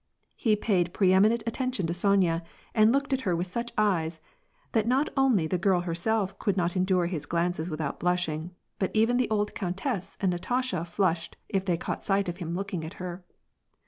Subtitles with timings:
[0.35, 2.41] He paid preeminent attention to Sonya,
[2.73, 4.19] and looked at her with such eyes,
[4.71, 8.89] that not only the girl her self could not endure his glances without blushing, but
[8.95, 12.93] even the old countess and Natasha flushed if they caught sight of him looking at
[12.93, 13.23] her.